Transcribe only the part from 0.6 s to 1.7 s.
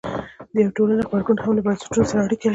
یوې ټولنې غبرګون هم له